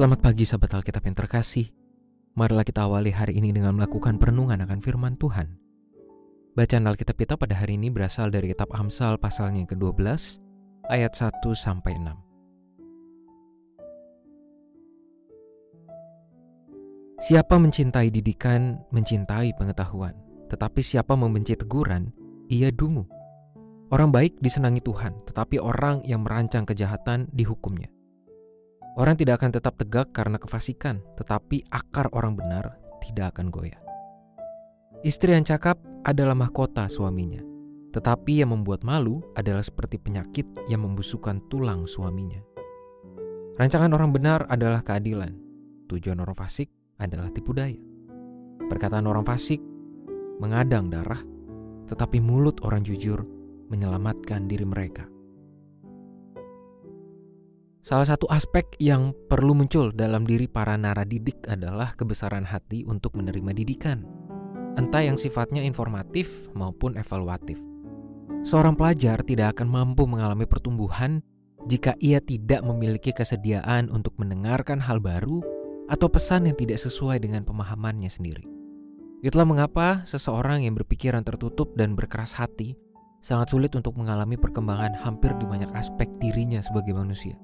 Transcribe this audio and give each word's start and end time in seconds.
Selamat 0.00 0.24
pagi 0.24 0.48
sahabat 0.48 0.80
Alkitab 0.80 1.04
yang 1.04 1.12
terkasih. 1.12 1.68
Marilah 2.32 2.64
kita 2.64 2.88
awali 2.88 3.12
hari 3.12 3.36
ini 3.36 3.52
dengan 3.52 3.76
melakukan 3.76 4.16
perenungan 4.16 4.56
akan 4.64 4.80
firman 4.80 5.20
Tuhan. 5.20 5.60
Bacaan 6.56 6.88
Alkitab 6.88 7.20
kita 7.20 7.36
pada 7.36 7.60
hari 7.60 7.76
ini 7.76 7.92
berasal 7.92 8.32
dari 8.32 8.48
kitab 8.48 8.72
Amsal 8.72 9.20
pasalnya 9.20 9.60
yang 9.60 9.68
ke-12 9.68 10.40
ayat 10.88 11.12
1 11.12 11.44
sampai 11.52 12.00
6. 12.00 12.16
Siapa 17.20 17.60
mencintai 17.60 18.08
didikan, 18.08 18.80
mencintai 18.96 19.52
pengetahuan. 19.52 20.16
Tetapi 20.48 20.80
siapa 20.80 21.12
membenci 21.12 21.60
teguran, 21.60 22.08
ia 22.48 22.72
dungu. 22.72 23.04
Orang 23.92 24.16
baik 24.16 24.40
disenangi 24.40 24.80
Tuhan, 24.80 25.28
tetapi 25.28 25.60
orang 25.60 26.00
yang 26.08 26.24
merancang 26.24 26.64
kejahatan 26.64 27.28
dihukumnya. 27.36 27.99
Orang 28.98 29.14
tidak 29.14 29.38
akan 29.38 29.54
tetap 29.54 29.78
tegak 29.78 30.10
karena 30.10 30.40
kefasikan, 30.40 30.98
tetapi 31.14 31.62
akar 31.70 32.10
orang 32.10 32.34
benar 32.34 32.74
tidak 32.98 33.36
akan 33.36 33.52
goyah. 33.54 33.78
Istri 35.06 35.38
yang 35.38 35.46
cakap 35.46 35.78
adalah 36.02 36.34
mahkota 36.34 36.90
suaminya, 36.90 37.40
tetapi 37.94 38.42
yang 38.42 38.50
membuat 38.50 38.82
malu 38.82 39.22
adalah 39.38 39.62
seperti 39.62 39.96
penyakit 39.96 40.44
yang 40.66 40.82
membusukkan 40.84 41.46
tulang 41.48 41.86
suaminya. 41.86 42.42
Rancangan 43.56 43.92
orang 43.94 44.10
benar 44.10 44.40
adalah 44.50 44.82
keadilan, 44.82 45.36
tujuan 45.86 46.18
orang 46.18 46.36
fasik 46.36 46.68
adalah 46.98 47.30
tipu 47.30 47.54
daya. 47.54 47.78
Perkataan 48.68 49.06
orang 49.06 49.24
fasik 49.24 49.62
mengadang 50.40 50.88
darah, 50.88 51.20
tetapi 51.86 52.18
mulut 52.18 52.60
orang 52.64 52.82
jujur 52.82 53.22
menyelamatkan 53.70 54.50
diri 54.50 54.66
mereka. 54.66 55.06
Salah 57.80 58.04
satu 58.04 58.28
aspek 58.28 58.76
yang 58.76 59.16
perlu 59.32 59.56
muncul 59.56 59.88
dalam 59.96 60.28
diri 60.28 60.44
para 60.44 60.76
naradidik 60.76 61.40
adalah 61.48 61.96
kebesaran 61.96 62.44
hati 62.44 62.84
untuk 62.84 63.16
menerima 63.16 63.56
didikan, 63.56 64.04
entah 64.76 65.00
yang 65.00 65.16
sifatnya 65.16 65.64
informatif 65.64 66.52
maupun 66.52 67.00
evaluatif. 67.00 67.56
Seorang 68.44 68.76
pelajar 68.76 69.24
tidak 69.24 69.56
akan 69.56 69.72
mampu 69.72 70.04
mengalami 70.04 70.44
pertumbuhan 70.44 71.24
jika 71.72 71.96
ia 72.04 72.20
tidak 72.20 72.60
memiliki 72.68 73.16
kesediaan 73.16 73.88
untuk 73.88 74.12
mendengarkan 74.20 74.76
hal 74.84 75.00
baru 75.00 75.40
atau 75.88 76.12
pesan 76.12 76.52
yang 76.52 76.56
tidak 76.60 76.84
sesuai 76.84 77.16
dengan 77.24 77.48
pemahamannya 77.48 78.12
sendiri. 78.12 78.44
Itulah 79.24 79.48
mengapa 79.48 80.04
seseorang 80.04 80.68
yang 80.68 80.76
berpikiran 80.76 81.24
tertutup 81.24 81.72
dan 81.80 81.96
berkeras 81.96 82.36
hati 82.36 82.76
sangat 83.24 83.52
sulit 83.56 83.72
untuk 83.72 83.96
mengalami 83.96 84.36
perkembangan 84.36 85.00
hampir 85.00 85.32
di 85.40 85.48
banyak 85.48 85.72
aspek 85.72 86.08
dirinya 86.20 86.60
sebagai 86.60 86.92
manusia. 86.92 87.40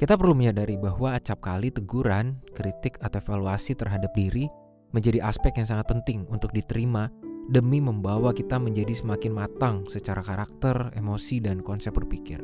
Kita 0.00 0.16
perlu 0.16 0.32
menyadari 0.32 0.80
bahwa 0.80 1.12
acap 1.12 1.44
kali 1.44 1.68
teguran, 1.68 2.40
kritik, 2.56 2.96
atau 3.04 3.20
evaluasi 3.20 3.76
terhadap 3.76 4.08
diri 4.16 4.48
menjadi 4.96 5.20
aspek 5.20 5.60
yang 5.60 5.68
sangat 5.68 5.92
penting 5.92 6.24
untuk 6.32 6.56
diterima 6.56 7.12
demi 7.52 7.84
membawa 7.84 8.32
kita 8.32 8.56
menjadi 8.56 8.96
semakin 8.96 9.36
matang 9.36 9.84
secara 9.92 10.24
karakter, 10.24 10.88
emosi, 10.96 11.44
dan 11.44 11.60
konsep 11.60 11.92
berpikir. 11.92 12.40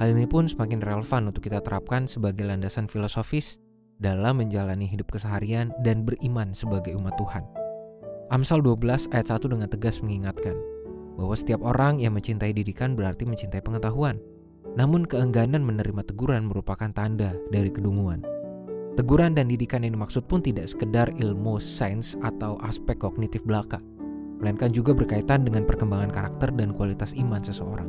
Hal 0.00 0.16
ini 0.16 0.24
pun 0.24 0.48
semakin 0.48 0.80
relevan 0.80 1.28
untuk 1.28 1.44
kita 1.44 1.60
terapkan 1.60 2.08
sebagai 2.08 2.48
landasan 2.48 2.88
filosofis 2.88 3.60
dalam 4.00 4.40
menjalani 4.40 4.88
hidup 4.88 5.12
keseharian 5.12 5.76
dan 5.84 6.08
beriman 6.08 6.56
sebagai 6.56 6.96
umat 6.96 7.12
Tuhan. 7.20 7.44
Amsal 8.32 8.64
12 8.64 9.12
ayat 9.12 9.28
1 9.28 9.52
dengan 9.52 9.68
tegas 9.68 10.00
mengingatkan 10.00 10.56
bahwa 11.20 11.36
setiap 11.36 11.60
orang 11.60 12.00
yang 12.00 12.16
mencintai 12.16 12.56
didikan 12.56 12.96
berarti 12.96 13.28
mencintai 13.28 13.60
pengetahuan. 13.60 14.16
Namun 14.78 15.06
keengganan 15.06 15.66
menerima 15.66 16.06
teguran 16.06 16.46
merupakan 16.46 16.90
tanda 16.94 17.34
dari 17.50 17.70
kedunguan. 17.70 18.22
Teguran 18.94 19.34
dan 19.34 19.48
didikan 19.50 19.86
yang 19.86 19.96
dimaksud 19.96 20.26
pun 20.26 20.42
tidak 20.42 20.66
sekedar 20.68 21.10
ilmu 21.14 21.62
sains 21.62 22.18
atau 22.20 22.58
aspek 22.62 22.98
kognitif 22.98 23.42
belaka, 23.46 23.78
melainkan 24.42 24.74
juga 24.74 24.92
berkaitan 24.92 25.46
dengan 25.46 25.64
perkembangan 25.64 26.10
karakter 26.10 26.50
dan 26.54 26.74
kualitas 26.74 27.14
iman 27.16 27.40
seseorang. 27.40 27.88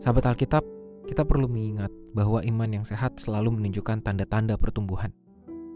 Sahabat 0.00 0.24
Alkitab, 0.32 0.64
kita 1.04 1.26
perlu 1.26 1.50
mengingat 1.50 1.92
bahwa 2.16 2.40
iman 2.40 2.70
yang 2.80 2.84
sehat 2.88 3.20
selalu 3.20 3.60
menunjukkan 3.60 4.00
tanda-tanda 4.04 4.56
pertumbuhan. 4.56 5.12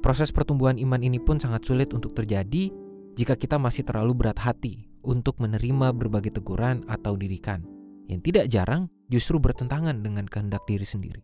Proses 0.00 0.32
pertumbuhan 0.32 0.76
iman 0.80 1.00
ini 1.00 1.16
pun 1.16 1.40
sangat 1.40 1.64
sulit 1.64 1.92
untuk 1.96 2.12
terjadi 2.12 2.68
jika 3.16 3.34
kita 3.34 3.56
masih 3.56 3.86
terlalu 3.88 4.12
berat 4.14 4.36
hati 4.42 4.88
untuk 5.04 5.40
menerima 5.40 5.96
berbagai 5.96 6.40
teguran 6.40 6.82
atau 6.88 7.16
didikan 7.16 7.64
yang 8.08 8.20
tidak 8.20 8.52
jarang 8.52 8.90
justru 9.08 9.36
bertentangan 9.40 10.00
dengan 10.00 10.24
kehendak 10.28 10.64
diri 10.64 10.86
sendiri. 10.86 11.22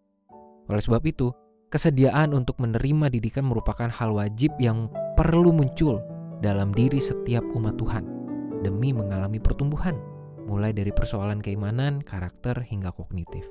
Oleh 0.71 0.83
sebab 0.83 1.03
itu, 1.07 1.33
kesediaan 1.73 2.35
untuk 2.37 2.59
menerima 2.63 3.11
didikan 3.11 3.47
merupakan 3.47 3.89
hal 3.89 4.15
wajib 4.15 4.55
yang 4.61 4.91
perlu 5.19 5.51
muncul 5.55 6.03
dalam 6.41 6.73
diri 6.73 6.99
setiap 6.99 7.45
umat 7.55 7.77
Tuhan 7.77 8.05
demi 8.61 8.93
mengalami 8.93 9.41
pertumbuhan, 9.41 9.97
mulai 10.45 10.73
dari 10.73 10.93
persoalan 10.93 11.41
keimanan, 11.41 12.05
karakter, 12.05 12.61
hingga 12.61 12.93
kognitif. 12.93 13.45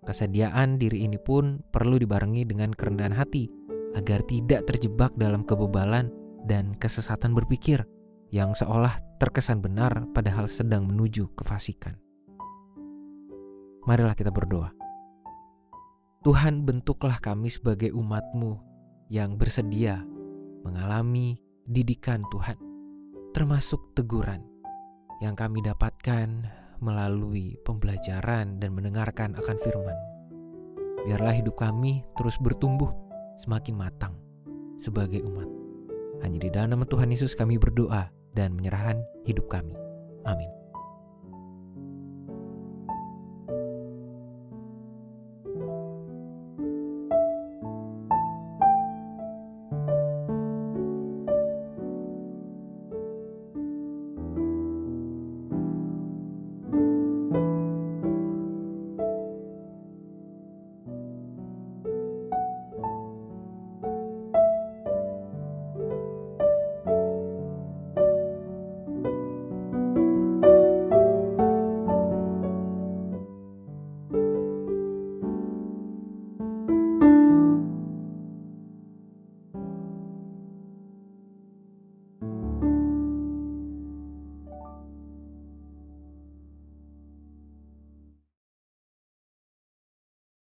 Kesediaan 0.00 0.80
diri 0.80 1.04
ini 1.04 1.20
pun 1.20 1.60
perlu 1.60 2.00
dibarengi 2.00 2.48
dengan 2.48 2.72
kerendahan 2.72 3.12
hati 3.12 3.52
agar 3.92 4.24
tidak 4.24 4.64
terjebak 4.64 5.12
dalam 5.20 5.44
kebebalan 5.44 6.08
dan 6.48 6.72
kesesatan 6.80 7.36
berpikir 7.36 7.84
yang 8.32 8.56
seolah 8.56 8.96
terkesan 9.20 9.60
benar 9.60 10.08
padahal 10.16 10.48
sedang 10.48 10.88
menuju 10.88 11.34
kefasikan. 11.36 11.98
Marilah 13.90 14.14
kita 14.14 14.30
berdoa. 14.30 14.70
Tuhan 16.22 16.62
bentuklah 16.62 17.18
kami 17.18 17.50
sebagai 17.50 17.90
umatmu 17.90 18.54
yang 19.10 19.34
bersedia 19.34 20.06
mengalami 20.62 21.42
didikan 21.66 22.22
Tuhan, 22.30 22.54
termasuk 23.34 23.82
teguran 23.98 24.46
yang 25.18 25.34
kami 25.34 25.58
dapatkan 25.66 26.46
melalui 26.78 27.58
pembelajaran 27.66 28.62
dan 28.62 28.70
mendengarkan 28.78 29.34
akan 29.34 29.58
firman. 29.58 29.98
Biarlah 31.10 31.34
hidup 31.34 31.58
kami 31.58 32.06
terus 32.14 32.38
bertumbuh 32.38 32.94
semakin 33.42 33.74
matang 33.74 34.14
sebagai 34.78 35.18
umat. 35.26 35.50
Hanya 36.22 36.38
di 36.38 36.48
dalam 36.54 36.78
nama 36.78 36.86
Tuhan 36.86 37.10
Yesus 37.10 37.34
kami 37.34 37.58
berdoa 37.58 38.06
dan 38.38 38.54
menyerahkan 38.54 39.02
hidup 39.26 39.50
kami. 39.50 39.74
Amin. 40.22 40.59